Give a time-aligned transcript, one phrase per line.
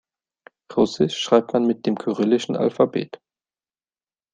[0.75, 3.21] Russisch schreibt man mit dem kyrillischen Alphabet.